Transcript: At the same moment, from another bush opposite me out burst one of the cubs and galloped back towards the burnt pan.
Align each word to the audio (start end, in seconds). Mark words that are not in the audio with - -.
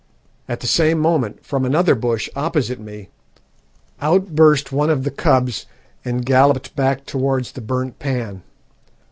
At 0.49 0.61
the 0.61 0.65
same 0.65 0.97
moment, 0.97 1.45
from 1.45 1.63
another 1.63 1.93
bush 1.93 2.27
opposite 2.35 2.79
me 2.79 3.09
out 4.01 4.33
burst 4.33 4.71
one 4.71 4.89
of 4.89 5.03
the 5.03 5.11
cubs 5.11 5.67
and 6.03 6.25
galloped 6.25 6.75
back 6.75 7.05
towards 7.05 7.51
the 7.51 7.61
burnt 7.61 7.99
pan. 7.99 8.41